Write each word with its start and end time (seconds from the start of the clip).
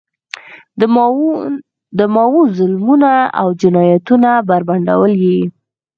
د 1.97 1.99
ماوو 2.13 2.41
ظلمونه 2.57 3.11
او 3.41 3.47
جنایتونه 3.61 4.29
بربنډول 4.47 5.13
یې. 5.25 5.39